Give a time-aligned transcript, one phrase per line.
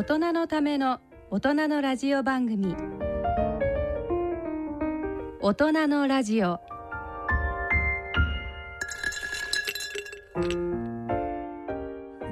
[0.00, 0.98] 大人のための
[1.30, 2.74] 大人のラジオ番組。
[5.42, 6.58] 大人のラジオ。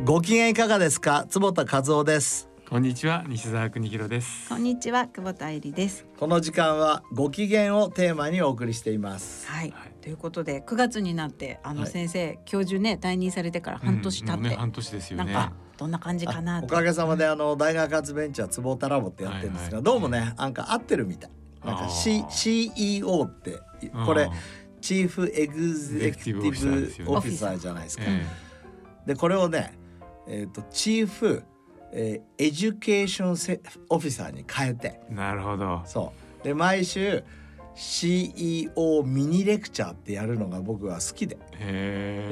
[0.06, 1.27] ご機嫌いかがですか？
[1.28, 2.48] 坪田和夫です。
[2.70, 4.48] こんにちは西澤邦弘です。
[4.48, 6.06] こんにちは久保田恵里です。
[6.19, 9.46] この時間はご機嫌をテーマにお送りしています。
[9.46, 9.92] はい、はい。
[10.00, 11.91] ということで9月になってあのはい。
[11.91, 15.24] 先生、教授ね退任されてから半年経って、うんね半年ですよね。
[15.34, 21.30] なんかどんな感じかなあおとかげさまであの大学発ベンチャー坪田ラボってやってるんですが、どうもねなんか合ってるみたい。
[21.64, 23.60] なんか、C、CEO って
[24.04, 24.30] これ
[24.80, 28.27] Chief Executive Officer じゃないですか、え
[29.06, 29.77] でこれをね
[30.27, 31.42] えっ、と Chief、
[31.92, 35.01] えー Education Officer に変えて。
[35.10, 35.82] えなるほど。
[35.87, 36.45] そう。
[36.45, 37.24] で毎週
[37.78, 41.38] CEO ミニレクチャーってやるのが僕は好きで。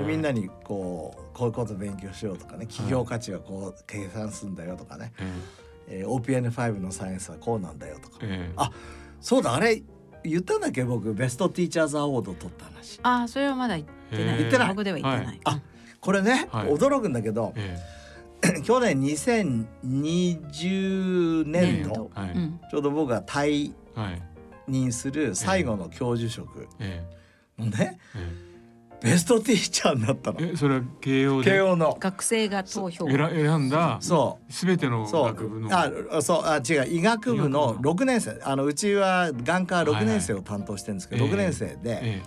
[0.06, 5.12] みんなにこうこういうこと勉強しようとかね企業価値はこう計算するんだよとかね、
[5.89, 6.05] ええ。
[6.05, 8.19] ー OPN5 のサイエンスはこうなんだよとか。
[8.56, 8.72] あ
[9.20, 9.83] そうだあれ
[10.24, 10.83] 言ったんだっけ？
[10.83, 12.98] 僕ベストティーチャーズアワード取った話。
[13.05, 14.39] ああそれはまだ言ってない。
[14.39, 15.61] 言ってない僕では言ってない、はいあ
[16.00, 16.69] これね、はい。
[16.69, 17.78] 驚くんだけどえ
[18.64, 22.11] 去年2020年度年度。
[22.14, 22.30] はい。
[22.33, 22.61] うん。
[22.70, 24.22] ちょうど僕が退はい
[24.69, 27.05] 任する最後の教授職え
[27.59, 28.47] のね、え
[29.03, 30.39] ベストティーチャーになったの。
[30.41, 31.50] ええそれは慶応で？
[31.50, 31.97] 慶応の。
[32.00, 33.06] 学生が投票。
[33.08, 33.98] 選選んだ？
[34.00, 34.53] そう。
[34.53, 35.25] すべてのそう。
[35.27, 35.69] 学部の。
[35.70, 36.86] あそうあ違う。
[36.89, 37.95] 医学部の医学部の。
[37.95, 38.41] 6年生。
[38.42, 42.23] あのうちは眼科6年生を担当してるんですけど、はいはい6年生でえ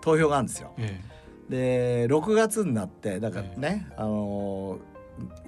[0.00, 0.74] 投票があるんですよ。
[0.78, 1.00] え
[1.48, 4.92] でえ6月になってだからね、あのー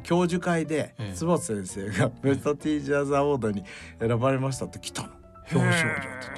[0.03, 1.15] 教授会でええ。
[1.15, 3.65] 坪津先生がベストティーチャーズアワードに
[3.99, 5.09] 選ばれましたって来たの。
[5.09, 6.35] え表彰状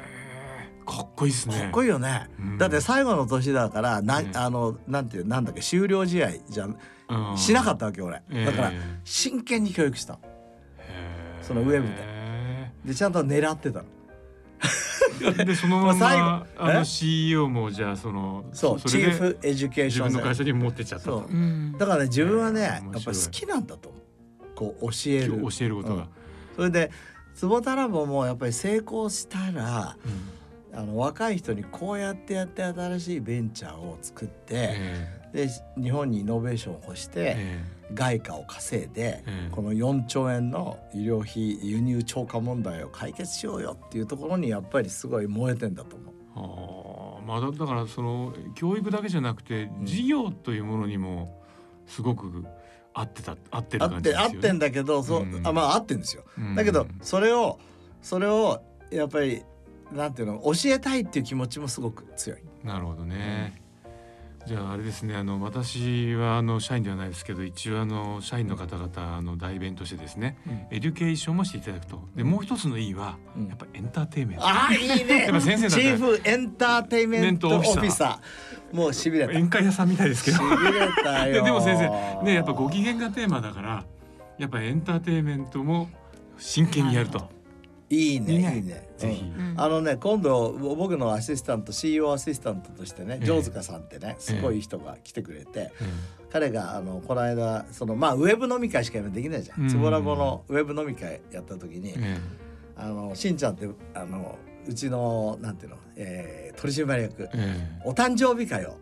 [0.87, 1.61] かっこいいですね。
[1.63, 2.59] かっこいいよね、うん。
[2.59, 7.37] だって最後の年だからな、ええあのなんていうなんだっけ終了試合じゃうん。
[7.37, 8.23] しなかったわけ俺。
[8.31, 8.45] ええ。
[8.47, 8.73] だから
[9.05, 10.19] 真剣に教育した。
[11.43, 12.17] そのウェブで
[12.85, 13.85] でちゃんと狙ってたの。
[15.45, 23.95] でそのまま あの CEO もじゃあそのそうチーフエデュケーシ自ョン分の会社に持ってっちゃっただからね自分はねええやっぱ好きなんだと
[24.55, 25.41] こう教える。
[25.43, 26.09] 教えることが、
[26.57, 26.91] それで
[27.37, 30.37] 坪田ラボもやっぱり成功したらうん。
[30.79, 35.49] あの若い人にこうやってやって新しいベンチャーを作って、えで
[35.83, 37.65] 日本にイノベーションを起こしえて、え
[37.95, 39.51] 外貨を稼いで、ええ。
[39.51, 46.15] この4兆円の医療費輸入超過問題を解決しようよっていうところにやっぱりすごい燃えてんだと思う。
[46.35, 49.87] あーまあだだからその教育だけじゃなくてうん。
[49.87, 51.43] 事業というものにも
[51.87, 52.45] すごく
[52.99, 54.35] 合ってた合ってるあって感じですよね。
[54.35, 56.25] 合ってんだけどそう、うんあまあ合ってんですよ。
[56.39, 57.59] うんだけどそれを
[58.01, 59.43] それをやっぱり
[59.93, 62.39] なんていうの教えたいっていう気持ちもすごく強い。
[62.65, 63.63] なるほどね。
[64.47, 70.39] じゃああれですねあの私はあの社員ではないですけど一応あの社員の方々の代弁としてですね、
[70.71, 74.47] エデュケーションもしていただくとでもう一つのいいは、うんやっぱエンターテインメント。
[74.47, 79.33] ああいいねやっぱ先生だチーフエンターテイメントオフィサーもうしびれた。
[79.33, 80.37] 宴会屋さんみたいですけど。
[80.37, 81.35] しびれたよ。
[81.35, 83.85] ででも先生ねやっぱご機嫌がテーマだから
[84.39, 85.91] やっぱエンターテインメントも
[86.39, 87.29] 真剣にやると。
[87.89, 88.33] いいね。
[88.33, 88.57] いいね。
[88.57, 88.89] いいね。
[88.97, 89.25] ぜひ。
[89.57, 93.25] あのね今度僕のアシスタント CEO アシスタントとしてねええ。
[93.25, 96.31] 城塚さんってねすごい人が来てくれて、うん。
[96.31, 99.67] 彼があのこの間そのまあウェブ飲み会しか今できないじゃうん。
[99.67, 99.69] ん。
[99.69, 102.19] つぼラボのウェブ飲み会やった時に、え
[102.77, 104.37] あのしんちゃんってあの
[104.67, 107.81] うちのなんていうの、えー取締役ええ。
[107.85, 108.77] お誕生日会を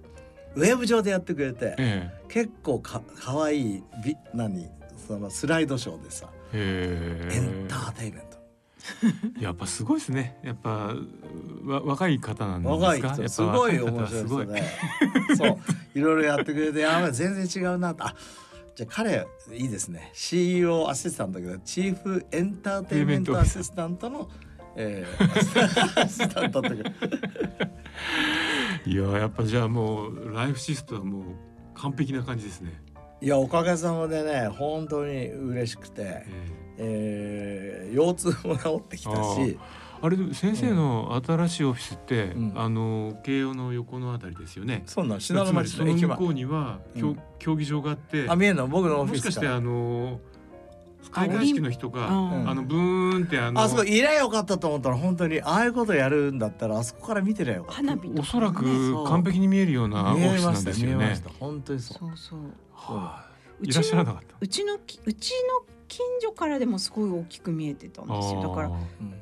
[0.54, 4.69] ウェブ上でやってくれて、え結構かかわいいビ何
[5.06, 7.37] そのスライドショーでさ、ええ。
[7.37, 8.34] エンターテイメント
[9.41, 10.39] やっぱすごいですね。
[10.43, 10.95] やっぱ
[11.65, 13.09] わ若い方なんですか？
[13.09, 14.62] 若いすごい若面白い人で
[15.37, 15.56] そう
[15.95, 18.05] いろいろやってくれてあ全然違うなと。
[18.05, 18.15] あ
[18.77, 20.11] じゃあ彼いいですね。
[20.15, 24.28] CEO アシスタントだけどチーフエンターテイメントアシスタントの、
[24.77, 26.78] えー、アシスタントだい
[28.94, 31.23] ややっぱじゃあもうライフシステムはもう
[31.75, 32.81] 完璧な感じですね。
[33.20, 36.26] いやおかげさまでね本当に嬉しくて、え
[36.79, 39.59] えー、腰痛も治ってきたし。
[40.03, 42.53] あれ先生の新しいオフィスって、うん。
[42.56, 44.82] あの慶応の横のあたりですよね。
[44.85, 47.19] そうなの信濃町の駅前その向こうには、競うん。
[47.38, 48.69] 競技場があってあ見えるの？
[48.69, 50.21] 僕のオフもィスからしかしてあの
[51.11, 52.50] 開会式の人がうん。
[52.50, 57.77] あのブーンってあのあそこいりゃよかったと思ったら本当にああいうことやるんだったらあそこから見てりゃよかった。
[57.77, 60.97] 花火おそらく完璧に見えるようなオフィスなんましたですよね。
[60.97, 61.23] 見えまし。
[61.23, 61.99] た本当にそう。
[61.99, 62.41] そうそう。
[62.75, 64.37] はあうちのいらっしゃらなかった。
[64.38, 68.42] うちのきうちの近所からでもすごい大きく見えてたんですよ。
[68.42, 68.70] だから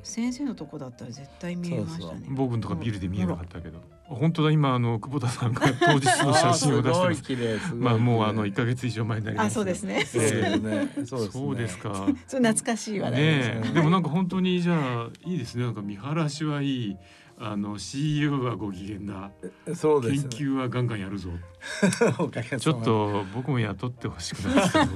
[0.03, 2.27] 先生のとこだったら絶対見えましたね。
[2.31, 3.79] 僕のとかビルで見えなかったけど。
[4.09, 7.23] あ本当だ今あの久保田さんが 当日の写真を出してます。
[7.23, 9.47] 綺麗すごいまあもうあの綺一ヶ月以上前になります。
[9.47, 10.05] あそうですね。
[10.05, 11.29] 麗そうですねそうですね。
[11.33, 11.95] そうですか。
[12.27, 13.73] そう懐かしい話題ですねえ。
[13.75, 15.65] でもなんか本当にじゃあいいですね。
[15.65, 16.97] なんか見晴らしはいい
[17.39, 19.31] あの CEO はご機嫌だ
[19.67, 20.29] 研そうですね。
[20.31, 21.31] 究はガンガンやるぞ。
[22.19, 22.59] おかげさまで。
[22.61, 24.87] ちょっと僕も雇ってほしくないですけど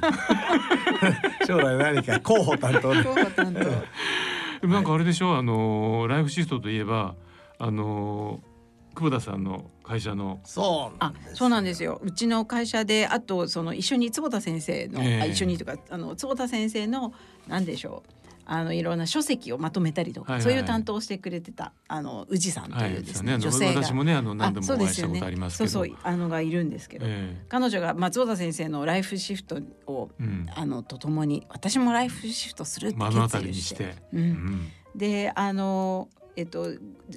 [1.47, 3.03] 将来何か候補担当で。
[3.05, 3.61] 候補担当。
[4.61, 5.37] でもなんかあれでしょ？
[5.37, 7.15] あのライフシフトといえば
[7.59, 8.41] あの
[8.95, 10.41] 久保田さんの会社の。
[10.45, 12.01] そうあそうなんですよ。
[12.03, 15.21] うちの会社であとその一緒に坪田先生の、ええ。
[15.23, 17.13] あ一緒にというかあの坪田先生の
[17.49, 18.11] 何でしょう
[18.49, 20.43] あのいろんな書籍をまとめたりとか、はいはい。
[20.45, 23.51] そういう担当をしてくれてたあの宇治さんとはいいうですね、ですよね。
[23.51, 23.83] 女性が。
[23.83, 25.71] 私もねあの何度もお会いしたことありますけど。
[25.71, 30.47] そうそうあのがいるんですけど、え彼女が松尾田先生のライフシフトをえうん。
[30.55, 33.39] あのとともに私もライフシフトするって決意をし。
[33.41, 33.85] りにして。
[33.85, 34.25] て、う、うん。
[34.25, 36.69] んであのえっと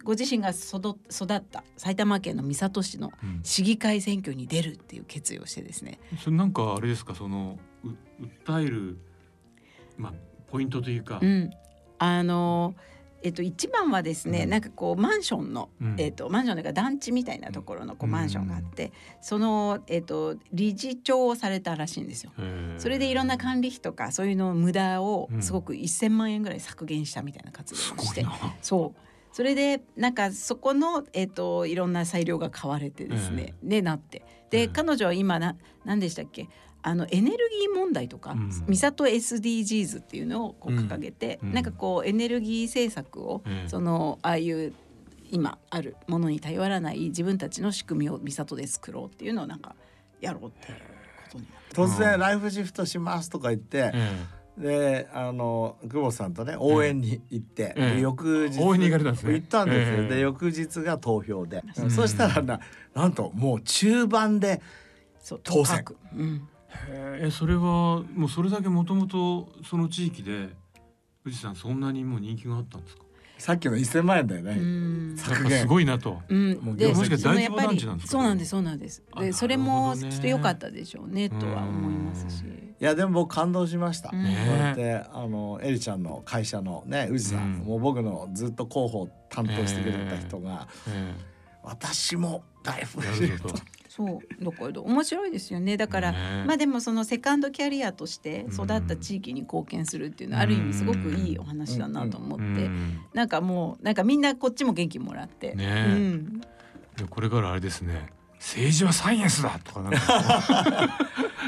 [0.03, 3.39] ご自身が育育った埼玉県の三郷市のうん。
[3.43, 5.99] 市議会選挙に出るっていう決意をしてですね。
[6.23, 7.13] それなんかあれですか？
[7.13, 7.89] そのう
[8.47, 8.97] 訴える
[9.97, 10.13] まあ
[10.51, 11.51] ポイントというか、うん、
[11.97, 12.75] あの
[13.21, 14.49] えっと一番はですね、うん。
[14.49, 15.95] なんかこうマンションの、うん。
[15.99, 22.31] えっとマンションというか団地みたいなところのこううんマンションがあって、そのえっと理事長をされたらしいんですよ。
[22.39, 25.41] ええそれでいろんな管理費とかそういうの無駄をうん。
[25.41, 28.25] すごく1,000万円ぐらい削減したみたいな活動すをして。
[28.61, 28.99] そう。
[29.31, 34.23] それでなんかそこの、えっといろんな裁量が買われてですね、でなって。
[34.49, 36.47] で、ええ彼女は今な何でしたっけ？
[36.81, 38.35] あのエネルギー問題とか、う
[38.71, 38.75] ん。
[38.75, 41.53] 三郷 SDGs っていうのをこう掲げて、うん。
[41.53, 44.73] なんかこうエネルギー政策を、ええそのああいう
[45.31, 49.75] 今あるものに頼らない自分たちの仕組みを三郷で作ろうっていうのをなんか
[50.21, 50.81] やろうっていうこ
[51.33, 51.75] とになって。
[51.75, 54.25] 突然ライフシフトしますとか言って、え
[54.57, 59.33] であの久保さんとね応援に行って、ええで翌日応援に行かれたんですね。
[59.33, 61.91] 行ったんですよ、ええで翌日が投票で、うん。
[61.91, 62.59] そしたらな
[62.95, 64.61] なんともう中盤で
[65.19, 65.85] そう当選。
[66.15, 66.47] うん
[66.87, 70.49] ええそれはもうそれだけもともとその地域で
[71.23, 73.03] 富士山そんなにもう人気があったんですか？
[73.37, 74.61] さっきの1,000万円だよね、う
[75.13, 75.15] ん。
[75.17, 75.61] 削減。
[75.61, 76.21] すごいなと。
[76.27, 76.59] うん。
[76.61, 78.11] もうでもしか大規模やっぱり団地なんですか？
[78.11, 79.03] そうなんですそうなんです。
[79.13, 82.43] あでそれもきっと良かったでしょうねとは思いますし。
[82.81, 84.23] いやでも僕感動しました、うん。
[84.23, 91.13] こうやっねてあのエリちゃんの会社のね宇治さん、うんもう僕のずっと広報担当してくれた人が、え
[91.63, 93.78] 私もライフえシフトなるほど。
[93.99, 95.75] そうだから面白いですよね。
[95.75, 96.45] だから、ね。
[96.47, 103.01] まあでもそのセカンドキャリアとして育った地域に貢献するっていうのはある意味すごくいいお話だなと思って、うん。
[103.13, 105.65] なんかもうなんかみんなこっちも元気もらって、ね。
[105.67, 106.45] えうん、で
[107.09, 108.07] これからあれですね
[108.39, 110.89] 政治はサイエンスだとかなんか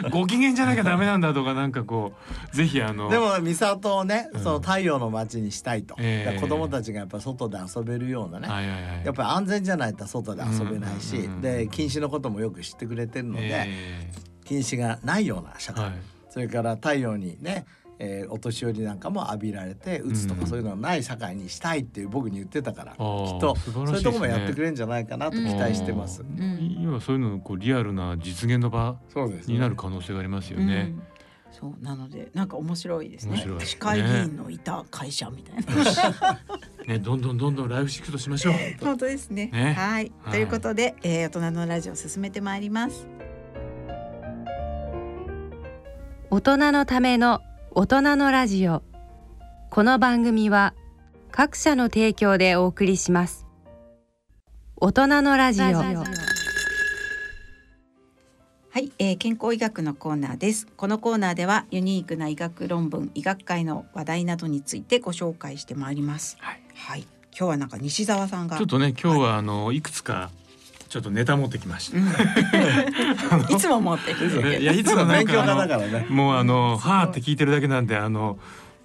[0.11, 2.13] ご機嫌じゃなきゃダメなんだとかなんかこ
[2.53, 2.55] う。
[2.55, 3.09] ぜひあの。
[3.09, 4.43] でも三郷をね、うん。
[4.43, 6.25] その太陽の街にしたいと、ええ。
[6.25, 9.05] だから子供たちがやっぱ外で遊べるようなね、はいはいはい。
[9.05, 11.41] やっぱり安全じゃないと外で遊べないし、うんうんうんうん。
[11.41, 14.11] で禁止のこともよく知ってくれてるので、え
[14.43, 15.99] 禁止がないような社会、えはい。
[16.29, 17.65] それから太陽にね、
[18.03, 23.61] えーお年寄りなんかも浴びられて打つとかうんそういうのない社会にしたいっていう僕に言ってたから、あーきっとね。
[23.85, 26.23] そういうとこもやってくれるんじゃないかなと期待してます。
[26.23, 28.97] あー今そういうのこうリアルな実現の場
[29.45, 30.83] になる可能性がありますようね。
[30.83, 31.03] ん。
[31.51, 33.33] そうなのでなんか面白いですね。
[33.33, 36.33] 面白い市会議員のいた会社みたいな、
[36.87, 36.97] ね。
[37.03, 38.53] どんどんどんどんライフシフトしましょう。
[38.83, 39.51] 本当ですね。
[39.53, 39.73] ね。
[39.73, 40.11] はい。
[40.23, 40.31] はい。
[40.31, 43.07] ということで、えー、大人のラジオ進めてまいります。
[46.31, 47.41] 大人のための
[47.73, 48.83] 大人のラジオ。
[49.69, 50.73] この番組は
[51.31, 53.45] 各社の提供でお送りします。
[54.75, 55.65] 大人のラジオ。
[55.77, 56.03] は
[58.75, 60.67] い、えー、健康医学のコーナーです。
[60.67, 66.35] このコーナーではユニークな医学論文医学界の話題などについてご紹介してまいります。
[66.41, 66.61] はい。
[66.75, 67.07] はい。
[67.31, 68.57] 今日はなんか西澤さんが。
[68.57, 70.29] ちょっとね今日はあのいくつか
[70.91, 71.97] ちょっとネタ持ってきました。
[71.97, 73.55] うん。
[73.55, 74.49] いつも持ってくるけど。
[74.49, 76.05] いやいつも家かあだからね。
[76.09, 78.37] のもうあのはあって聞いてるだけなんであの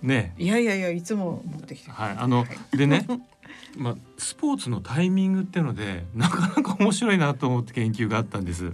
[0.03, 0.33] ね。
[0.39, 3.09] いやいやいやいつも持ってきてはいあのでね
[3.77, 8.73] まあスポーツのタイミングっていうのでなかなか面白いなと思って研究があったんです。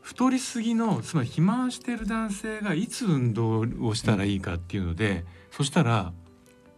[0.00, 6.12] 太りすぎのつまり肥満してる男性がいつ運動をしたらいいかっていうので、そしたら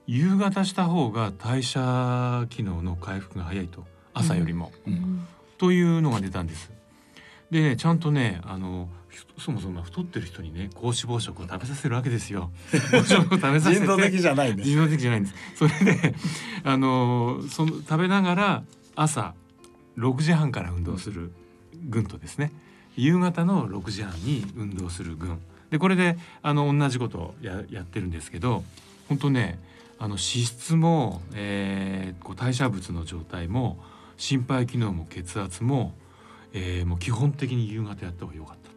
[0.07, 6.71] 夕方した方が代謝機能の回復が早いと朝よりも、うんというのが出たんです。
[7.51, 12.51] でねちゃんとねあのふそもそも太ってる人にね高脂肪食を食べさせるわけですよ。
[12.91, 14.65] 高脂肪食を食べさせて人道的じゃないね。
[14.65, 15.35] 人道的じゃないんです。
[15.55, 16.15] それで
[16.65, 18.65] あのその食べながら
[18.97, 19.35] 朝
[19.97, 21.31] 6時半から運動する
[21.89, 22.53] 群とですね
[22.97, 25.39] 夕方の6時半に運動する群
[25.71, 28.65] でこれであの同じことをややってるんですけど
[29.09, 29.59] 本当ね
[29.99, 33.79] あの脂質も、えーこう代謝物の状態も
[34.17, 35.95] 心肺機能も血圧も、
[36.53, 38.71] えー、もう基本的に夕方やった方が良かった。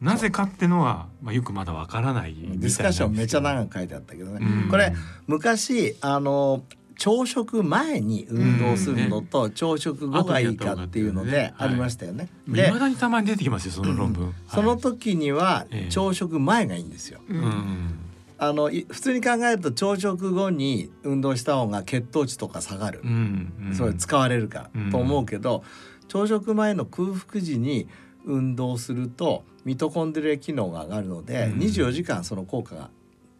[0.00, 4.68] なぜかってのは、まあ、よくまだわからないディスカッションめちゃ長く書いてあったけどね、うん。
[4.68, 4.92] これ
[5.26, 6.64] 昔あの
[6.98, 12.28] 朝食前に運動するのと朝食後がいいかっていうのでありましたよね。
[12.48, 12.52] い。
[12.52, 14.34] でまだにたまに出てきますよその論文。
[14.48, 15.90] そのはい時にはええ。
[15.90, 17.20] 朝食前がいいんですよ。
[17.28, 17.98] うんうん
[18.38, 23.74] あのい普通に考えると朝食後に運動した方が血糖値とか下がる、うんうん。
[23.74, 25.64] それ使われるかと思うけど
[26.08, 27.88] 朝食前の空腹時に
[28.24, 31.58] 運動するとミトコンドリア機能が上がるので、うん。
[31.60, 32.90] 24時間その効果が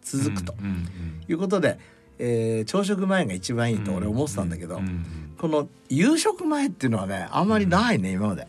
[0.02, 0.86] 続くとうんうん
[1.28, 1.78] いうことで、
[2.18, 5.34] えー朝食前が一番いいと俺思ってたんだけど、ううん。
[5.36, 8.48] この夕食前っていうのはねあんまりないね今まで。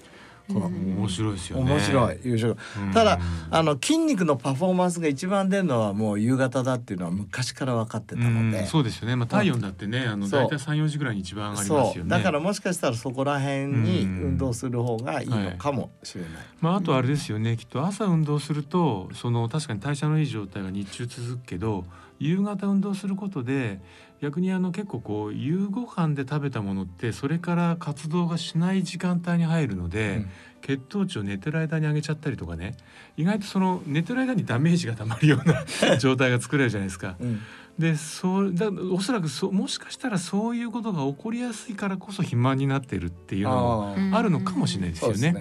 [0.49, 1.71] 面白いですよね。
[1.71, 3.19] 面白い夕食うんただ
[3.51, 9.15] あの筋肉のパフォーマンスが一番出るのはもう夕方だっていうのは昔から分かってたので、うんそうですよね。
[9.15, 12.09] まあ体温だってね、あのそう大体三四時ぐらいに一番上がりますよね。
[12.09, 16.31] そうだからもしかしたらそこら辺にうん運動する方がいいのかもしれない。
[16.61, 17.57] まああとあれですよね。
[17.57, 21.85] きっと朝運動すると、その確かに代謝のいい状態が日中続くけど、
[22.19, 23.79] 夕方運動することで
[24.21, 30.29] 逆にあの結構こう夕ご飯で食べたものってそれから活動がしない時間帯に入るので、うん。
[30.61, 32.75] 血糖値を寝てる間に上げちゃったりとかね。
[33.15, 37.15] 意外とその寝てる間にダメージがたまるような状態が作れるじゃないですか。
[37.19, 37.39] うん。
[37.79, 45.15] でそうだおそらくそもしかしたらそういうことが起こりやすいからこそ肥満になってるっていうのもあるのかもしれないですよね。
[45.15, 45.33] です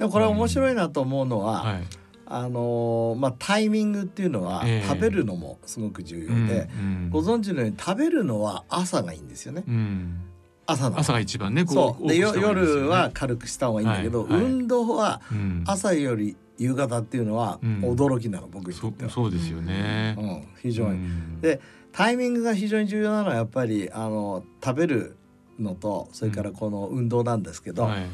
[0.00, 0.08] ね。
[0.08, 1.84] これ面白いなと思うのは、はい、
[2.26, 4.88] あのーまあタイミングっていうのはええ。
[4.88, 9.64] 食べるのもすごく重要で、うんご存知のように食べるのは朝がいいんですよね。
[9.66, 10.20] うん。
[10.66, 10.98] 朝の。
[10.98, 12.08] 朝が一番ねこそう。
[12.08, 12.20] でね。
[12.20, 14.42] 夜は軽くした方がいいんだけど、はいはい。
[14.42, 15.64] 運動はうん。
[15.66, 17.80] 朝より夕方っていうのはうん。
[17.82, 19.10] 驚きなの、僕にとそっては。
[19.10, 20.16] そうですよね。
[20.18, 21.40] うん、非常に、うん。
[21.40, 21.60] で
[21.92, 25.16] タイミングが非常に重要なのはやっぱりあの食べる
[25.58, 28.06] のとそれからこの運動なんですけど、はい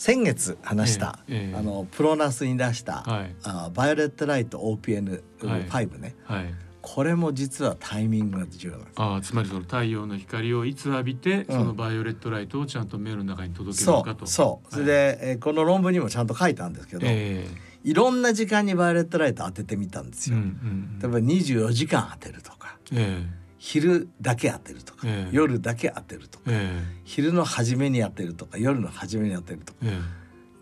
[0.00, 1.58] 先月話した、ええええ。
[1.58, 3.36] あのプロナスに出した、はい。
[3.42, 6.54] あバイオレットライト OPN5 ね、はい。
[6.80, 8.94] これも実はタイミングが重要なんです。
[8.96, 14.24] ああつまりその太陽の光をいつ浴びて、そのバイオレットライトをちゃんと目の中に届けるのかと。
[14.24, 17.46] そうそれで、えーこの論文にもちゃんと書いたんですけど、え
[17.84, 20.46] いろんな時間にバイオレットライト当ててみたんですえうんよ。
[20.46, 20.98] うん。
[20.98, 22.78] 例えば24時間当てるとか。
[22.94, 23.22] え
[23.62, 25.36] 昼だけ当てるとか、ええ。
[25.36, 27.00] 夜だけ当てるとかええ。
[27.04, 29.98] 昼の初めに当てるとか夜の初めに当てるとかええ。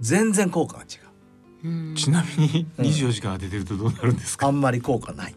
[0.01, 0.87] 全然効果が違
[1.65, 1.69] う。
[1.69, 1.95] うん。
[1.95, 4.49] ちなみに24時間当ててるとどうなるんですか？
[4.49, 5.35] あんまり効果ない。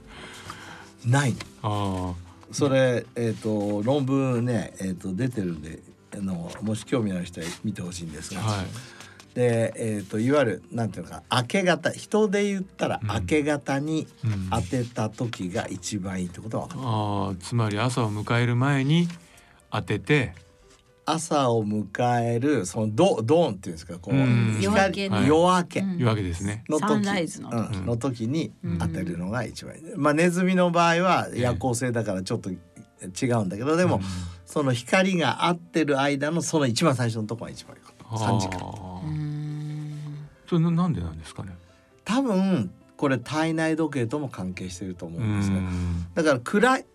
[1.06, 2.14] ないあ
[2.52, 5.80] それえっ、と論文ねえっ、と出てるんで
[6.14, 8.66] あのもし興味ある人は見てほしいんですが、あはい。
[9.34, 13.08] でえっ、といわゆるなんていうのか明け方人で言ったらうん。
[13.08, 14.50] 明け方にうん。
[14.50, 19.08] 当てた時が一番いいってことは分かる、ああつまり朝を迎える前に
[19.72, 20.34] 当てて。
[21.04, 24.58] 朝を迎えるそのドドーンっていうんですかこう、うん。
[24.60, 26.22] 光夜明けね夜明け。
[26.22, 26.64] ですね。
[26.70, 27.68] の時、サンライズのうん。
[27.72, 28.78] 時の時にうん。
[28.78, 31.42] 当てるのが一番いい、まあネズミの場合はええ。
[31.42, 34.02] 夜行性だからちょっと違うんだけどでも、うん。
[34.46, 38.91] その光が当たってる間のその一番最初のところが一番いいか3時間
[40.52, 41.56] それななんでなんですかね？
[42.04, 45.60] 多分これ体内時計とも関係してると思うんですね。
[45.60, 46.08] うん。
[46.14, 46.86] だから暗い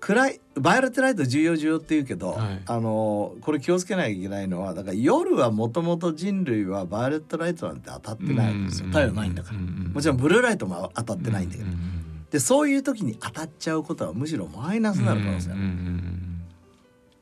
[0.00, 2.60] 暗いバイオレットライト重要重要って言うけど、はい。
[2.66, 8.88] あのこれ気をつけなきゃいけないのはだから夜はもともと人類はバイオレットライトなんて当たってないんですよ。
[8.88, 11.68] 太陽ないんだから、もちろんブルーライトも当たってないんだけど、
[12.32, 15.60] でそういう時に当たっちゃうことはむしろマイナスになる可能性ある、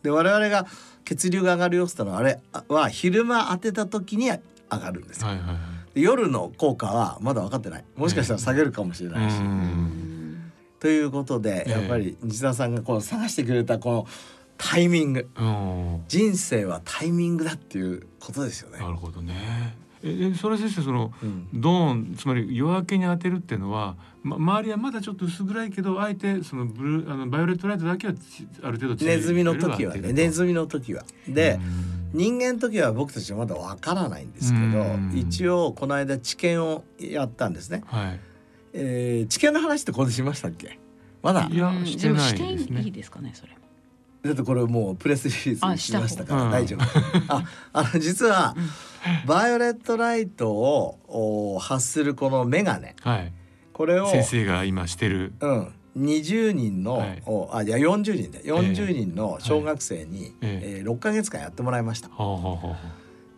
[0.02, 0.66] で我々が
[1.04, 4.30] 血流が上がる様子ってのはあれは昼間当てた時に
[4.70, 5.56] 上がるんですよ、はいはいはい。
[5.94, 7.84] で夜の効果はまだ分かってない。
[7.96, 10.52] もしかしたら下げるかもしれないし、うん。
[10.80, 11.70] ということでええ。
[11.72, 14.06] やっぱり西田さんがこう探してくれたこの
[14.58, 15.28] タイミング。
[15.36, 16.04] うん。
[16.08, 18.78] 人生はタイミングだっていうことですよね。
[18.78, 19.76] なるほどね。
[20.02, 21.48] ええそれ先生そのうん。
[21.54, 30.12] ドーンつまり夜明けに当てるっていうのは、ま、周りはまだちょっと薄暗いけどあえてそのブルーあのバイオレットライトだけはちある程度ネズミの時はね。
[30.12, 31.04] ネズミミの時は。
[31.28, 31.58] で、
[32.16, 35.12] 人間の時は僕たちはまだわからないんですけどうん。
[35.14, 37.82] 一応この間治験をやったんですね。
[37.86, 38.20] はい。
[38.72, 40.78] えー、治験の話ってここでしましたっけ？
[41.22, 41.48] まだ？
[41.50, 42.58] いやうんしてないですね。
[42.58, 43.52] していいですかねそれ。
[43.52, 43.58] も
[44.22, 46.82] だってこれもうプレスリリースしましたから大丈夫。
[47.32, 48.56] ああの実は
[49.26, 52.96] バイオレットライトをお発するこのメガネ。
[53.02, 53.32] はい。
[53.72, 55.34] これを先生が今してる。
[55.40, 57.22] うん、20人の、はい。
[57.26, 60.82] おあいや40人で40人の小学生に、ええ。
[60.82, 62.10] ー6ヶ月間やってもらいました。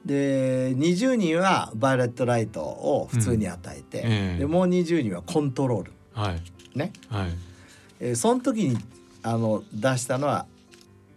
[0.04, 4.38] で20人はバイオレットライトを普通に与えて、うんええ。
[4.40, 5.92] でもう20人はコントロール。
[6.12, 6.78] はい。
[6.78, 7.30] ね、はい。
[8.00, 8.76] えーその時に
[9.22, 10.46] あの出したのは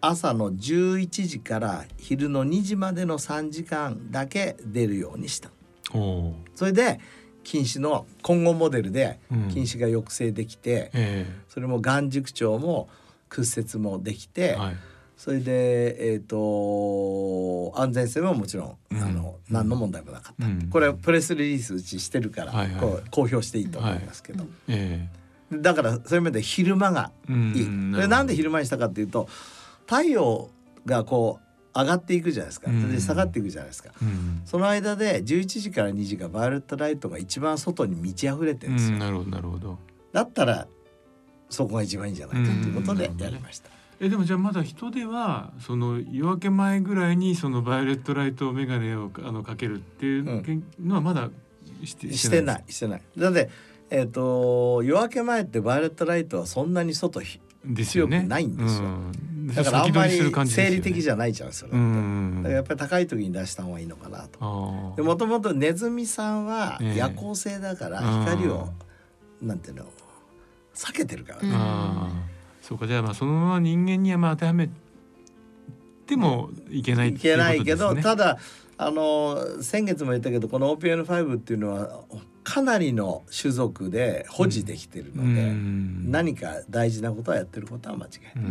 [0.01, 5.49] 朝の11時から昼の2時までの3時間だけ出るようにした。
[6.55, 6.99] それで
[7.43, 9.49] 近視の今後モデルでうん。
[9.49, 12.89] 近視が抑制できて、えそれも眼軸長も
[13.29, 14.75] 屈折もできて、えはい。
[15.17, 19.03] それで、えー、と安全性ももちろん、うん。
[19.03, 20.69] あの何の問題もなかった、うん。
[20.69, 22.79] これはプレスリリースうちしてるから、はいはい。
[22.79, 25.07] こう公表していいと思いますけど、え
[25.51, 28.01] だからそういう意味で昼間がいい、なるほど。
[28.01, 29.27] でなんで昼間にしたかっていうと
[29.85, 30.49] 太陽
[30.85, 31.40] がこう
[31.73, 32.91] 上がっていくじゃないですか、うん。
[32.91, 33.91] で下がっていくじゃないですか。
[34.01, 34.41] うん。
[34.45, 39.79] その間で11時から2時がバイオレットライトが一番外に満ち溢れてるんですよ、うんなるほどなるほど。
[40.11, 40.67] だったら
[41.49, 50.63] そこが一番いいんじゃないかということでうんやりました、えでもじゃあまだ人ではその夜明け前ぐらいにそのバイオレットライトメガネをあのかけるっていううん。
[50.83, 51.29] のはまだ
[51.83, 53.01] してしてないいしてない。
[53.17, 53.49] だって
[53.89, 58.19] えっ、と夜明け前ってバイオレットライトはそんなに外ひですよね。
[58.19, 58.85] 強くないんですよ。
[58.85, 64.39] うんだからあんまり生理的じゃないじゃんそれ、うだんからやっぱり高い時に出した方がいいのかなと。
[64.41, 68.69] もともとネズミさんはええ夜行性だからうん光を、
[69.41, 69.85] なんていうの
[70.75, 72.11] 避けてるからあね、
[72.61, 72.87] そうか。
[72.87, 74.69] じゃあまあそのまま人間にはまあ当てはめ
[76.07, 78.37] てもいけないいけないけど、ただ
[78.77, 82.03] あの先月も言ったけどこの OPN5 っていうのは
[82.43, 86.11] かなりの種族で保持できてるので、うん。
[86.11, 88.43] 何か大事なことはやってることは間違いない。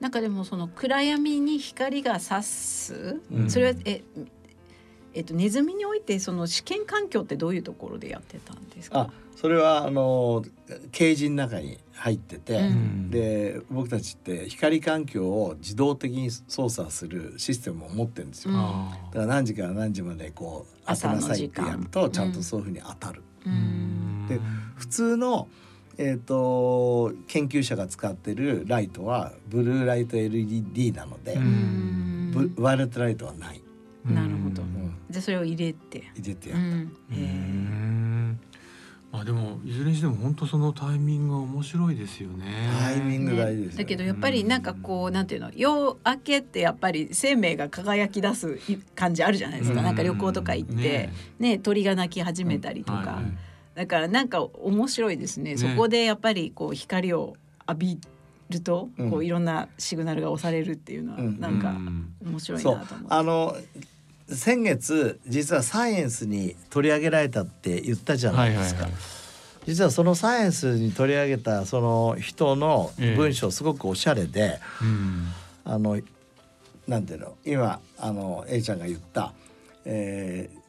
[0.00, 4.02] うんなんかでもその暗闇に光が差す、うんそれはえ
[5.12, 9.00] えっとネズミにおいてその試験環境ってどういうところでやってたんですか？
[9.00, 9.10] あ。
[9.36, 10.44] それはあの
[10.92, 18.52] ケージの中に入ってて、うんで僕たちって光環境を自動的に操作するシステムを持ってるんですよ。
[18.52, 23.22] うんあだから何時から何時までこう当てなさいってやるとちゃんとそういうふうに当たる。
[23.44, 24.38] うあんで
[24.76, 25.48] 普通の
[26.02, 32.30] えー、と研究者が使ってるライトはブルーライト LED なので、うん。
[32.54, 33.62] ブワイオレットライトはない、
[34.06, 34.62] なるほど。
[34.62, 34.96] うん。
[35.10, 36.04] じゃあそれを入れて。
[36.16, 36.68] 入れてやった、う
[37.18, 38.40] ん。
[39.12, 42.46] まあでもいずれにしても本当そのタイミングが面白いですよね。
[42.80, 48.58] タイミング大事ですよ、だけどやっぱりなんかこうなんていうの夜明けってやっぱり生命が輝き出す
[48.94, 49.84] 感じあるじゃないですか、うん。
[49.84, 53.49] なんか旅行とか行って、ね鳥が鳴き始めたりとか、はいはい
[53.80, 55.56] だからなんか面白いですね。
[55.56, 57.34] そこでやっぱりこう光を
[57.66, 57.98] 浴び
[58.50, 59.10] ると、うん。
[59.10, 61.40] こういろんなシグナルが押されるっていうのはうん。
[61.40, 62.12] なんかうん。
[62.26, 62.94] 面白いなと思って。
[63.08, 63.56] あの
[64.28, 69.02] 先月実はサイエンスに取り上げられたって言ったじゃないですか、はいはいはい。
[69.64, 73.16] 実はそのサイエンスに取り上げたその人のええ。
[73.16, 75.26] 文章すごくおしゃれで、うん。
[75.64, 75.98] あの
[76.86, 79.32] なんていうの今あの A ちゃんが言った、
[79.86, 80.59] えー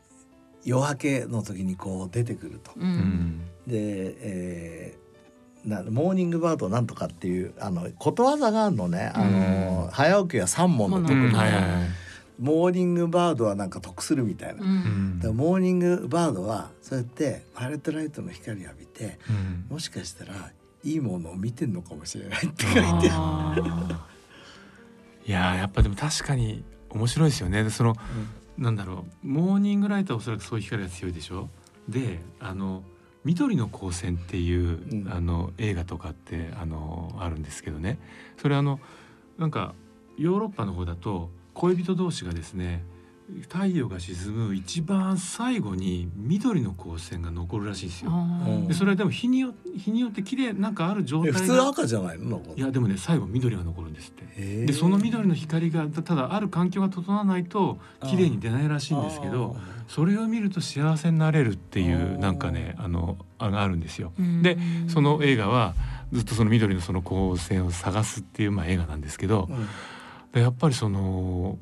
[0.64, 2.72] 夜明けの時にこう出てくると。
[2.76, 2.88] ううん。
[2.90, 3.76] んで、
[4.20, 5.02] えー
[5.64, 11.34] なモーニングバードなんとかっていうあのことわざがあるのね、あの早起きは三問のう特に、うん。
[11.34, 11.72] はいはいはい。
[12.40, 14.64] モーニングバードはなんか得するみたいな。
[14.64, 15.20] うん。
[15.36, 19.66] モーニングバードはそうやってバイオレットライトの光浴びてうん。
[19.70, 20.52] もしかしたら
[20.84, 22.80] いいものを見てんのかもしれないって書いて
[25.28, 27.64] いやーやっぱでも確かに面白いですよね。
[27.64, 27.96] でその
[28.58, 31.50] なんだろうモーニングライトはおそらくそういう光が強いでしょ？
[31.90, 32.84] であの
[33.26, 35.12] 「緑の光線」っていう、うん。
[35.12, 37.98] あの映画とかってあのあるんですけどね。
[38.38, 38.80] それあの
[39.38, 39.74] なんか
[40.18, 42.84] ヨーロッパの方だと恋人同士がですね
[43.50, 48.12] 太陽が沈む一番最後に緑の光線が残るらしいんですよ。
[48.68, 54.66] でそれはでも日によ日によって綺麗なんかある状態普通赤じゃないのいやでもね最後緑が残るんですって。
[54.66, 59.56] でその緑の光がたただある環境が整わないと綺麗に出ないらしいんですけど
[59.88, 62.18] それを見ると幸せになれるっていあうー。
[62.20, 64.14] なんかねあのあがあるんですよ。
[64.20, 64.42] うん。
[64.42, 65.74] でその映画は
[66.12, 69.68] ずっとその緑のその光線を探すっていうまあ映画なんですけどうん。
[70.34, 71.58] でやっぱりその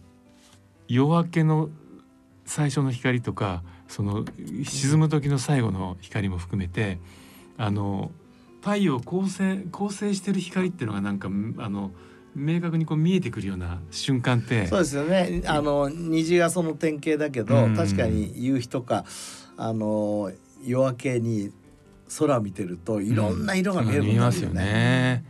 [0.90, 1.70] 夜明けの
[2.46, 4.26] 最初の光とかその
[4.64, 7.00] 沈む時の最後の光も含めて
[7.58, 8.12] あの
[8.62, 11.92] 太陽を構成構成してる光っていうのがなんかあの
[12.36, 15.44] 明確にこう見えてくるような瞬間ってそうですよね。
[15.46, 17.76] あの虹がその典型だけど、うん。
[17.76, 19.06] 確かに夕日とか
[19.58, 20.32] あの
[20.64, 21.52] 夜明けに
[22.18, 25.24] 空見てるといろんな色が見える見えますよね。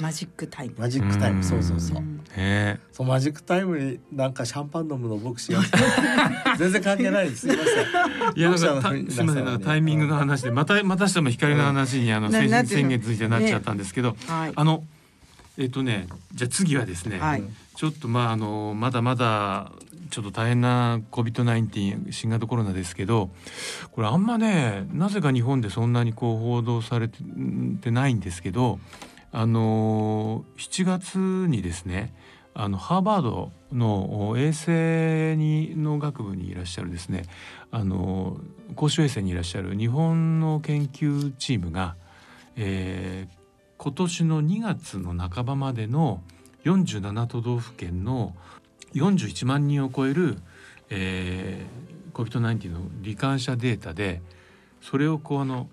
[0.00, 0.74] マジックタイム。
[0.78, 1.44] マジックタイム、うん。
[1.44, 2.00] そうそうそう。
[2.00, 5.62] んねそうマジックタイムになんかシャンパン飲むの僕しよう
[6.58, 7.30] 全然関係ない。
[7.30, 8.38] ですすいません。
[8.38, 8.64] いやす
[9.22, 9.60] みません。
[9.60, 14.52] タイミングの話でまたまたしても光の話にあの先先月いてなっちゃったんですけど、はい。
[14.54, 14.84] あの
[15.58, 17.42] えっ、とねじゃあ次はですね、はい。
[17.76, 19.72] ちょっとまああのまだまだ
[20.10, 23.30] ちょっと大変な COVID-19 新型コロナですけど
[23.92, 27.18] これあんまねなぜか日本でそんなにこう報道されて
[27.82, 28.78] てないんですけど
[29.38, 32.14] あの7月にですね
[32.54, 37.24] あのハーバードの衛星にの学部にいらっしゃるですね
[37.70, 38.40] あの
[38.76, 41.96] 公衆衛星にいらっしゃる日本の研究チームが、
[42.56, 43.34] えー、
[43.76, 46.22] 今年の2月の半ばまでの
[46.64, 48.34] 47都道府県の
[48.94, 50.38] 41万人を超える、
[50.88, 54.22] えー、COVID-19 の罹患者データで
[54.80, 55.68] それをこうあの、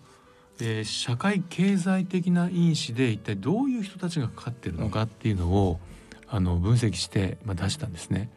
[0.60, 5.94] えー、社会経済的な因子で一体どういう人たちがかかってるのかっていうのを、うん
[6.34, 8.32] あの分析して、まあ、出したんですね。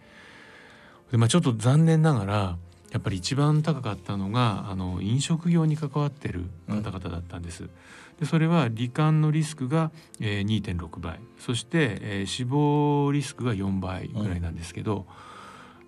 [1.10, 2.56] でまあ、ちょっと残念ながら
[2.90, 7.64] やっぱり一番高かったのがあの飲食業に関わってる方々だったんです。
[7.64, 7.70] うん、
[8.20, 15.04] でそれは罹患のリスクが、えー、2.6倍そして、えー、死亡リスクが4倍ぐらいなんですけど、うん、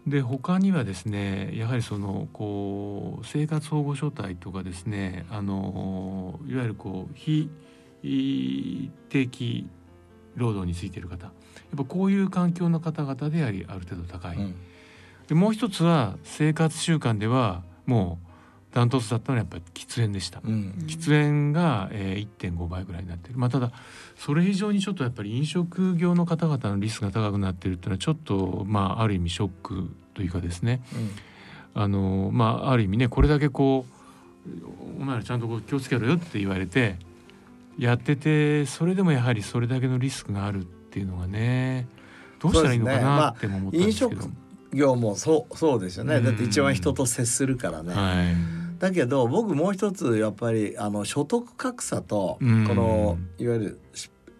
[0.06, 7.50] で他にはですねやはりそのこう生活保護所帯とかですねあのいわゆるこう非
[8.02, 9.68] 定期
[10.36, 11.30] 労働についている方
[11.74, 14.54] っぱこういう環境の方々でありある程度高い、うん、
[15.26, 18.27] でもう一つは生活習慣ではもう
[18.72, 23.38] ダントツだったのはやっぱり喫煙でした、うん、喫煙が、えー、1.5倍ぐらいになってる。
[23.38, 23.72] まあただ
[24.16, 30.82] それ以上にちょっとやっぱり飲食業の方々のリスクが高くなってるっていうのはちょっとまあある意味ショックというかですね、
[31.74, 33.86] うん、あのまあある意味ねこれだけこ
[34.46, 36.96] うお前らちゃんとこう気をつけろよって言われて
[37.78, 41.86] やっててそれでもやはりそれだけのリスクがあるっていうのがね
[42.38, 47.94] どうしたらいいのかなって思ったんですけど、ねまあ、飲食業もそうそうですよね、だって一番人と接するからね。
[47.94, 53.80] はいだけど僕もう一つやっぱりあの所得格差とこのいわゆる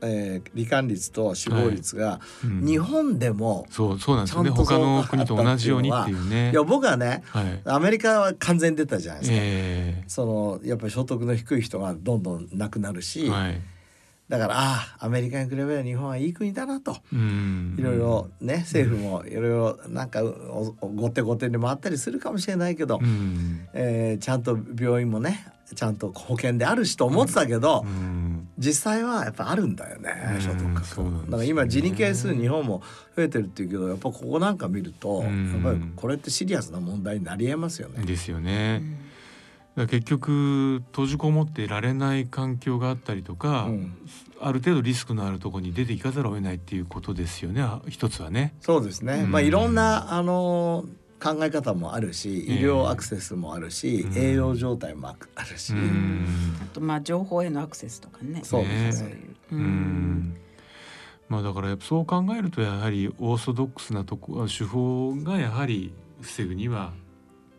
[0.01, 4.51] えー、罹患率と死亡率が、日本でもそうそうなんですよね。
[4.51, 6.53] 他の国と同じようにっていうね。
[6.53, 13.61] いや僕はね、はい、アメリカは完全に出たじゃないですか、えー、そのやっぱり所得の低い人がどんどんなくなるし、はい
[14.29, 16.99] だからああアメリカに比べれば日本はいい国だなと。
[17.13, 23.01] いろいろね政府もいろいろなんか後手後手に回ったりするかもしれないけど、
[23.73, 27.85] えー、ちゃんと病院もねちゃんと保険であるしと思ってたけど、
[28.59, 31.03] 実際はやっぱあるんだよね所得格。
[31.05, 32.83] ね、だから今人に係数日本も
[33.17, 38.05] 増えてるっていうけどやっぱここなんか見るとやっぱりこれってシリアスな問題になりえますよね。
[38.05, 38.83] ですよね。
[39.87, 43.97] 結局閉じこもっていられない環境があったりとか、うん、
[44.41, 47.65] ある程度リスクのあるところに出ていかざるを得ないっていうことですよね。
[47.89, 48.55] 一つはね。
[48.61, 50.85] そうですね、うん、まあいろんなあの
[51.23, 55.75] 考え方もあるし医療アクセスもあるし、えー、栄養状態もあるし、
[56.63, 58.41] あとまあ情報へのアクセスとかね。
[58.45, 59.19] そうですね。
[59.53, 60.37] うん。
[61.29, 66.93] まあだからそう考えるとやはりオーソドックスなとこ手法がやはり防ぐには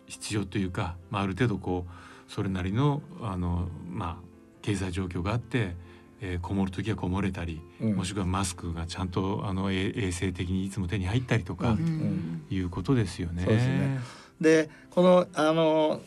[0.08, 1.92] 必要というか、まあ、ある程度こう
[2.30, 4.26] それなりのあの、まあ、
[4.62, 5.76] 経済状況があって、
[6.22, 13.44] えー、こもる時はこもれたり、うん、もしくはマスクがちゃんとあの衛生的にいつも手に入ったりとか、うん、いうことですよね。
[13.44, 14.00] そうですね。
[14.40, 16.02] でこのあの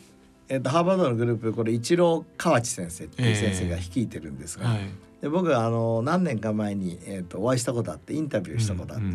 [0.49, 4.81] えっと、ハーバードのグループこれ一郎河内先生っていう先生が率いてるんですが、えーはい、
[5.21, 9.05] で僕はあの何年か前に、えーと、お会いしたことあってインタビューしたことあって、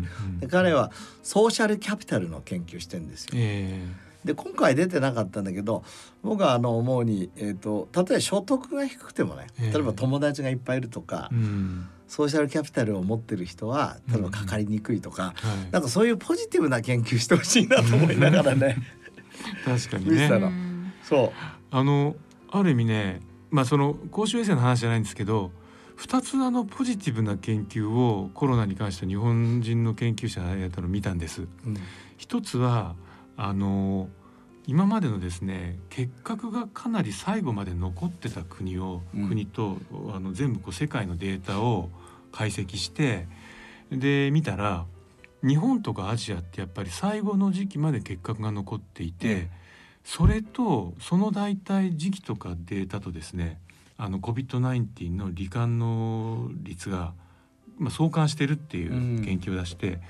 [0.41, 0.91] で彼は
[1.21, 3.31] ソーシャルキャピタルの研究してんですよ。
[3.35, 5.83] えーで今回出てなかったんだけど
[6.23, 18.77] 僕はあの思うに、えーと、例えば所得が低くてもね例えば友達がいっぱいいるとか、えーソーシャルキャピタルを持ってる人は例えばかかりにくいとか、うんはい、なんかそういうポジティブな研究してほしいなと思いながらね。
[19.63, 20.27] 確かにね。
[21.03, 21.31] そう。
[21.69, 22.15] あの
[22.49, 25.51] ある意味ねまあその公衆衛生の話じゃないんですけど
[25.97, 31.41] 2つあのポジティブな研究をコロナに関して日本人の研究者がやったのを見たんです。
[31.41, 31.77] うん、
[32.17, 32.95] 一つは
[33.41, 34.09] あの
[34.67, 39.77] 今までのですね結核がかなり最後まで残ってた国を、うん、国と
[40.13, 41.89] あの全部こう世界のデータを
[42.33, 43.27] 解析して
[43.91, 44.85] で見たら
[45.41, 49.49] 日本とかアジアってやっぱり最後の時期まで結核が残っていて、うん、
[50.03, 53.61] それとその大体時期とかデータとですね
[53.97, 57.13] あの COVID-19 の罹患の率が
[57.79, 60.01] まあ、相関してるっていう研究を出して、うん、ま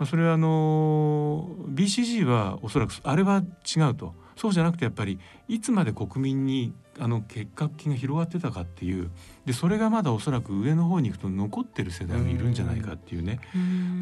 [0.00, 3.42] あ、それはあの BCG はおそらくあれは
[3.76, 4.14] 違うと。
[4.36, 9.10] そうじゃなくてやっぱりいつまで国民にあの結核菌が広がってたかっていう。
[9.44, 13.40] でそれがまだおそらく上の方に行くと残ってる世代もいるんじゃないかっていうね、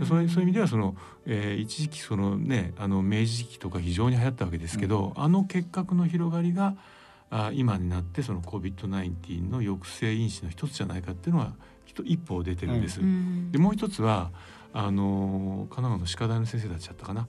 [0.00, 6.74] うん、そういうそういう意味ではその、えー、一時期そのねあの明治期とか非常に流行ったわけですけど、うん、あの結核の広がりが
[7.31, 11.55] あ今になってその COVID-19 の抑制因子の一つじゃないかっていうのは
[12.05, 13.01] 一歩出てるんです。
[13.01, 14.31] うん、でもう一つは
[14.72, 17.29] あの神奈川の歯科大の先生たちだったかな、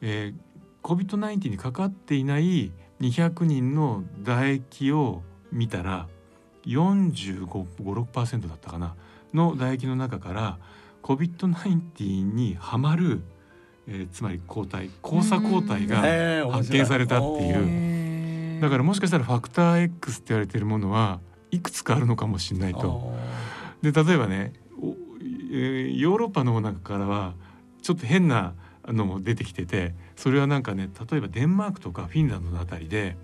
[0.00, 6.08] えー、COVID-19 にかかっていない200人の唾液を見たら
[6.64, 7.12] 4
[7.46, 8.94] 5 6だったかな。
[9.34, 10.58] の唾液の中から
[11.02, 13.22] COVID-19 にはまる、
[13.86, 15.98] えー、つまり抗体交差抗体が
[16.50, 18.60] 発見されたっていう。
[18.60, 23.14] だからもしかしたらファクター X って言われているものはいくつかあるのかもしれないと。
[23.82, 27.34] で例えばね、ヨーロッパの中からは
[27.82, 28.54] ちょっと変な
[28.86, 33.16] のも出てきててそれはなんかね例えばデンマークとかフィンランドのあたりで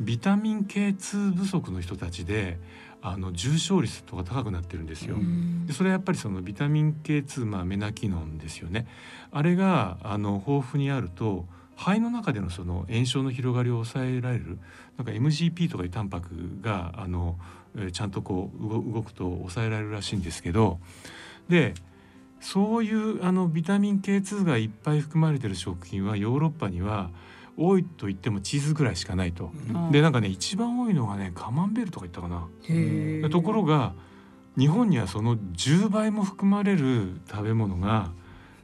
[0.00, 2.58] ビタミン K2 不足の人たちで
[3.00, 5.16] あの重症率とか高くなってるんですよ。
[5.16, 8.86] うんでそれはやっぱりそのビタミン K2 まあメナキノンですよね
[9.30, 14.58] あれがあの豊富にあると肺の中でのその炎症の広がりを抑えられる
[14.96, 16.28] なんか MGP とかいうタンパク
[16.60, 17.38] があの
[17.78, 20.78] えーちゃんとこう動動くと抑えられるらしいんですけど
[21.48, 21.74] で
[22.40, 27.10] そういうあのビタミン K2 がいっぱい含まれてる食品はヨーロッパには
[27.56, 29.50] 多いと言ってもチーズぐらいしかないと。
[29.74, 29.90] うん。
[29.90, 32.46] でなんかね一番多いのがねカマンベールとか言ったかな。
[33.30, 33.94] ところが
[34.56, 38.12] 日本にはその10倍も含まれる食べ物が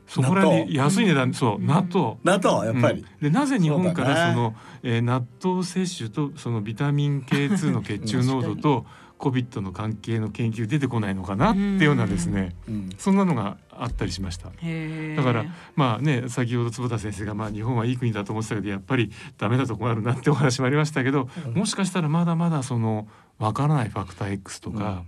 [0.07, 1.67] そこらに安い値段そううん。
[1.67, 2.19] 納豆。
[2.23, 3.07] 納豆やっぱり、うん。
[3.21, 8.87] でなぜ日本からその、えー納豆摂取とそのビタミン K2 の血中濃度と
[9.31, 12.91] COVID の関係の研究出てこないのかなっていうようなですねうん。
[12.99, 14.49] そんなのがあったりしました。
[14.49, 21.55] だからまあね先ほど坪田先生がまあ日本はいい国だと思ってたけどやっぱりダメなとこあるなってお話もありましたけどうん。
[21.55, 23.09] もしかしたらまだまだその
[23.39, 25.05] わからないファクター X とか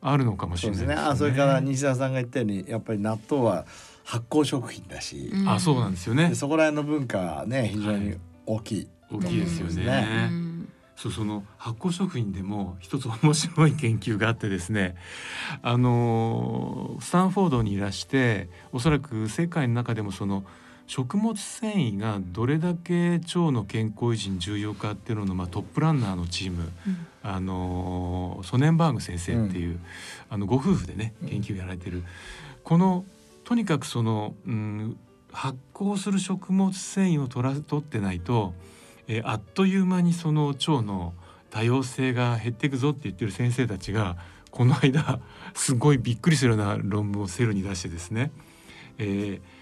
[0.00, 0.88] あるのかもしそうですね。
[0.88, 1.28] れないですね。
[1.28, 3.66] あそれから西田さんが言ったようにやっぱり納豆は
[4.04, 5.48] 発酵食品だし、うん。
[5.48, 6.30] あそうなんですよね。
[6.30, 6.34] で。
[6.34, 8.16] そこら辺の文化はね非常に
[8.46, 10.47] 大きい、大きいですよね。
[10.98, 14.96] そうその発酵食品でも一つ面白い研究があってですね
[15.62, 20.42] あのスタンフォードにいらしておそらく世界の中でもその
[20.88, 27.06] 食物繊維がどれだけ腸の健康維持に重要かっていうのの、まあ、トップランナーのチームうん。
[27.22, 29.80] あのソネンバーグ先生っていう、
[30.30, 32.02] あのご夫婦でね研究やられてる、
[32.64, 33.04] この
[33.44, 34.98] とにかくその、うん、
[35.30, 38.54] 発酵する食物繊維を取ら取ってないと、
[39.08, 41.14] えーあっという間にその腸の
[41.50, 44.16] 多様性が減っていくぞって言ってる先生たちが
[44.50, 45.20] この間
[45.54, 48.30] すごいびっくりするような論文をセルに出してですね、
[48.98, 49.58] えー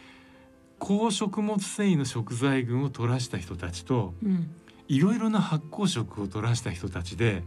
[0.78, 4.50] 高食物繊維の食材群を取らした人たちとうん。
[4.88, 7.42] いろいろな発酵食を取らした人たちで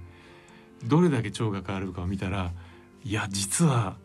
[0.84, 2.52] どれだけ腸が変わるかを見たら
[3.04, 3.98] いや実は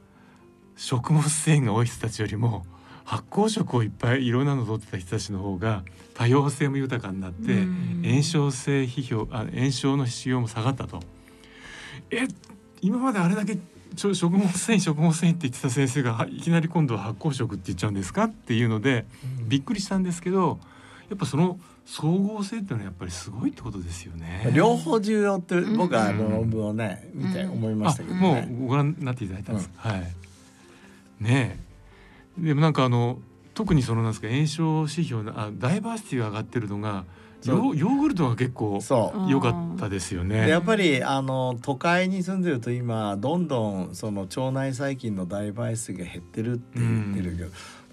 [0.76, 2.66] 食物繊維が多い人たちよりも
[3.04, 8.02] 発酵食をいっぱいいろんなの取ってた人たちの方が多様性も豊かになってうん。
[8.04, 11.00] 炎症性批評あ炎症の指標も下がったと。
[12.10, 12.26] え
[12.80, 13.58] 今まであれだけ
[13.96, 19.06] ちょ食物繊維食物繊維って言ってた先生がはいきなり今度は発酵食って言っちゃうんですかっていうので
[19.48, 20.58] びっくりしたんですけど
[21.08, 24.50] やっぱその総合性っていうのはやっぱりすごいってことですよね。
[24.54, 28.48] 両方重要って僕はあのうん論文をね見て思いましたけどあもね。
[28.50, 30.00] うご覧になっていただいたんです、はい。
[31.20, 31.63] ねえ
[32.38, 33.18] でもなんかあの
[33.54, 37.04] 特にそのなんですか炎症指標のあダイバーシティが上がってるのが
[37.44, 39.30] ヨーヨーグルトが結構そう。
[39.30, 40.48] 良かったですよでね。
[40.48, 47.50] やっぱりあの都会に住んでると今どんどんその腸内細菌の大倍数が減ってるって言ってるけど、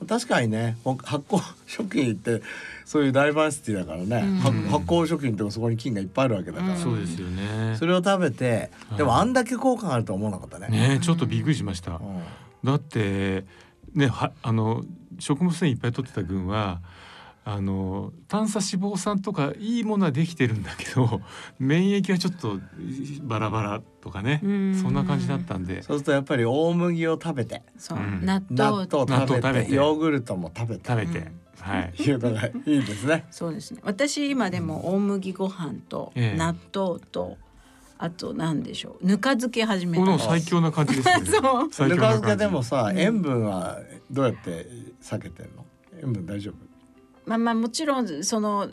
[0.07, 2.41] 確かにねほ発酵食品って
[2.85, 4.37] そういうダイバーシティだからね、うん。
[4.37, 6.77] は発酵食品ってそこに菌がいっぱいあるわけだから、うん。
[6.77, 7.75] そうですよね。
[7.77, 8.97] それを食べてはい。
[8.99, 10.69] でもあんだけ効果があるとは思わなかったね。
[10.69, 11.91] ねえちょっとびっくりしました。
[11.91, 12.23] うん。
[12.63, 13.43] だって
[13.93, 14.83] ねはあの
[15.19, 16.81] 食物繊維いっぱい取ってた群は
[17.43, 21.21] あの短鎖脂肪酸とかいいものはできてるんだけど
[21.57, 22.59] 免疫はちょっと
[23.23, 24.75] バラバラとかねうん。
[24.75, 25.81] そんな感じだったんで。
[25.81, 28.25] そうするとやっぱり大麦を食べてそううん。
[28.25, 29.69] 納納豆豆食べ納豆食べて。
[29.69, 30.87] てヨーグルトも食べて。
[30.87, 31.93] 食べて、うんはい。
[32.01, 33.25] いうのがいいですね。
[33.31, 33.81] そうですね。
[33.83, 36.37] 私今でも大麦ご飯とええ。
[36.37, 37.37] 納豆と
[38.03, 39.05] あと何でしょう。
[39.05, 41.25] ぬか漬け始めこのた最強な感じですね。
[41.39, 41.69] そう。
[41.71, 42.97] 最ぬか漬けでもさうん。
[42.97, 43.77] 塩分は
[44.09, 44.65] どうやって
[45.03, 45.63] 避けてんの？
[46.01, 46.55] 塩分大丈夫？
[47.27, 48.67] まあまあもちろんその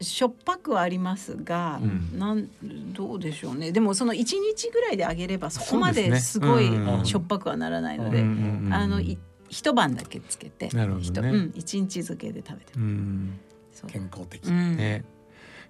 [0.00, 2.18] しょっぱくはありますが、うん。
[2.18, 2.48] なん
[2.94, 3.70] どうでしょうね。
[3.70, 7.04] でもその一日ぐらいであげればそこまでですすごいうん。
[7.04, 8.72] しょっぱくはならないのうんで、うんうん。
[8.72, 9.18] あのい
[9.50, 11.28] 一晩だけつけてなるほどね。
[11.28, 13.38] 一うん一日漬けで食べてる、うん。
[13.74, 13.90] そう。
[13.90, 14.42] 健康的。
[14.46, 14.76] うん。
[14.78, 15.04] ね。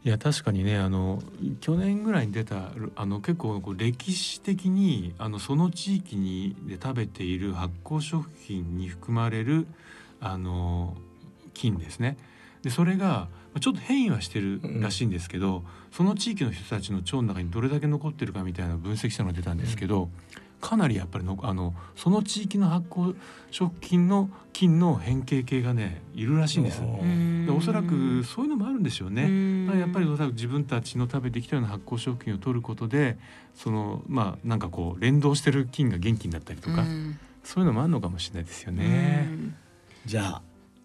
[0.02, 1.22] いや確かにねあの
[1.60, 9.66] 去年ぐらいに出たあの結構こう歴史的にあのその地域にで食べている発酵食品に含まれる
[10.20, 10.96] あの
[11.52, 12.16] 菌ですね。
[12.62, 13.28] でそれが
[13.60, 20.08] ちょっと変異はしてるらしいんですけど、その地域の人たちの腸の中にどれだけ残ってるかみたいな分析したのが出たんですけど、
[20.60, 23.14] かなりやっぱりのあのその地域の発酵
[23.50, 26.82] 食品の菌の変形系がねいるらしいんです。
[26.82, 29.24] おうんでおそらくそういうのもあるんでしょうね。
[29.24, 33.16] うんだからやっぱりおそらく自分たちの食べてきたような発酵食品を取ることで
[33.54, 39.26] そのまあなんかこう連動してる菌が元気になったりとか、うんそういうのもあるのかもしれないですよね。
[40.04, 40.42] じゃあ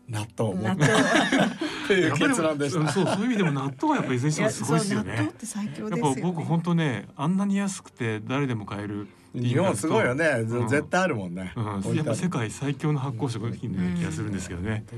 [0.07, 0.85] 納豆を納豆
[1.87, 2.91] という結論でした。
[2.93, 5.33] そうそういう意味でも納豆はやっぱりいずれにしてもすごいですよ納豆っね。
[5.37, 6.21] て最強やっですよね。
[6.21, 10.25] ぱ僕本当ねあんなに安くて誰でも買える日本すごいよね。
[10.25, 10.67] うん。
[10.67, 11.53] 絶対あるもんね。
[11.55, 14.85] うん、やっぱ世界最強の発酵食品のような気がするんですけどね。
[14.87, 14.95] す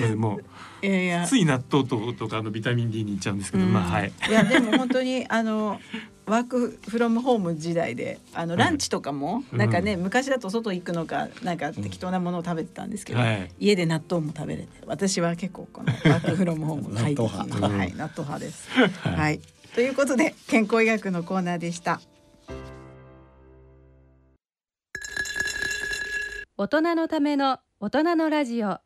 [0.00, 0.40] みませんも
[0.82, 1.24] いやいや。
[1.24, 3.72] うつい納豆ととかあのビタミン D にいっちゃうんですけど、うん。
[3.72, 4.12] まあはい。
[4.28, 5.80] いやでも本当にあの
[6.26, 9.58] ワークフロムホーム時代であのランチとかも、うん。
[9.58, 13.50] なんかね昔だと外行くのかなんか適当なものを食べてたんですけど、はい。
[13.58, 17.68] 家で納豆も食べれて私は結構このワークフロムホーム快適納豆派。
[17.68, 17.94] はい。
[17.94, 18.68] 納豆派です。
[18.70, 19.40] はい、
[19.74, 22.00] ということで健康医学のコーナーでした。
[26.56, 28.80] 大人のための大人のラジオは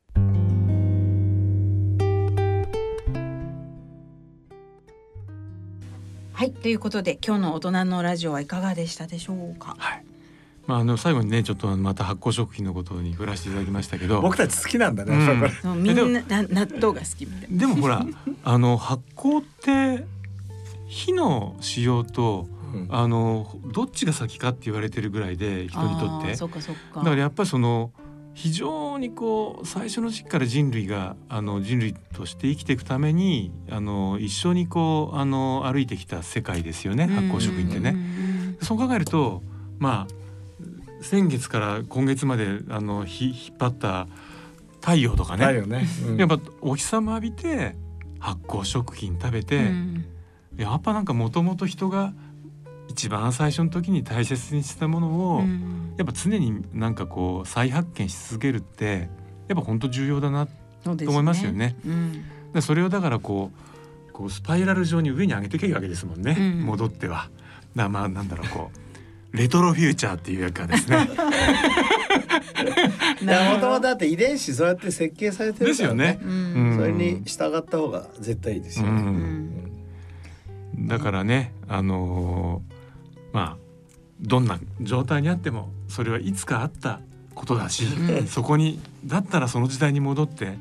[6.45, 9.77] いということで今日の大人のラジオはいかがでしたでしょうか？
[9.79, 10.05] はい。
[10.67, 15.15] まああの最後にねちょっとまた発酵食品のことに振らせていただきましたけど、僕たち好きなんだね。
[15.65, 17.59] うんみんなな納豆が好きみたいな。
[17.59, 18.07] でもほら
[18.43, 20.07] あの発酵って
[20.89, 27.01] 火の使用とれうんあのどっちが先かって言われてるぐらいで人にとってそっかそっか。
[27.01, 27.93] だからやっぱりその
[28.35, 37.97] 非常にこう最初の時期から人類があの人類として生きていくためにあの一緒にこうあの歩いてきた世界ですよね発酵食品ってね。
[38.63, 39.43] そう考えると
[39.79, 44.09] まあ先月から今月まであのひ引っ張った
[44.81, 45.87] 太陽とかねね。
[46.07, 47.77] うんやっぱお日様浴びて
[48.21, 50.05] 発酵食品食べて、うん
[50.59, 52.13] やっぱなんかもともと人が
[52.89, 59.09] 一番最初の時に大切にしたものを、うんやっぱ常になんかこう再発見し続けるって
[59.49, 60.53] やっぱ本当重要だなと
[60.93, 61.75] 思いますよね。
[61.85, 63.51] うんでそれをだからこ
[64.09, 67.17] うこうスパイラル状に上に上げていけばいいわけですもんね、うん戻っては。
[67.17, 67.31] だか
[67.75, 68.71] らまあなんだろうこ
[69.33, 71.09] うレトロフューチャーっていうやかですね。
[73.21, 76.21] いやもともとだって遺伝子そうやって設計されてるからですよね。
[76.23, 79.01] うんうんそれに従った方が絶対いいですようね。
[79.01, 79.68] うんん
[80.87, 82.79] だからねあのー
[83.33, 83.57] まあ
[84.21, 87.01] どんな状態にあってもそれはいつかあった
[87.35, 88.27] ことだし、うん。
[88.27, 90.59] そこにだったらその時代に戻って、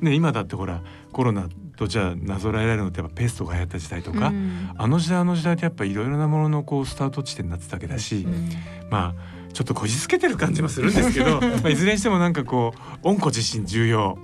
[0.00, 4.70] ね、今だってほらコロナとじゃあなぞらえられるのってやっぱペストが流行った時代とか、うん。
[4.76, 8.50] あの時代あの時代ってやっぱいろいろなもののこうスタート地点になってたわけだし、うん。
[8.90, 14.18] まあちょっとこじつけてる感じもするんですけど まあいずれにしてもなんかこう温故知新重要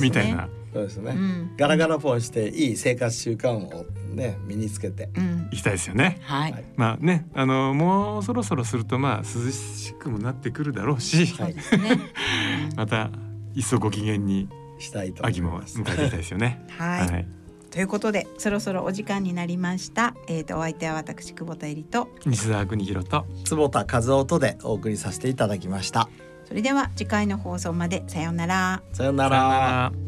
[0.00, 0.48] みたいな
[0.78, 1.10] そうですね。
[1.10, 5.10] うんガラガラポンしていい生活習慣をね身につけて。
[5.16, 6.18] うんいきたいですよね。
[6.22, 11.98] はいはいまあねあのもうそろそろするとまあ涼しくもなってくるだろうし、そうですね
[12.76, 13.10] また
[13.54, 15.80] 一層ご機嫌にしたいと思い秋もます。
[15.80, 16.64] 迎えていきたいですよね。
[16.76, 17.26] はい
[17.70, 26.08] ということでそろそろお時間になりましたえっとお相手は私久保田恵里と西澤邦弘と坪田和夫とでお送りさせていただきました。
[26.46, 29.60] それでは次回の放送までさようならさようなさようなら。
[29.92, 30.07] ら。